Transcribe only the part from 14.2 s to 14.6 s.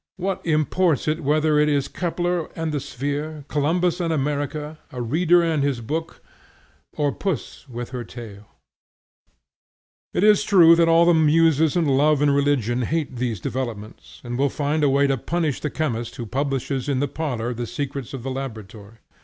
and will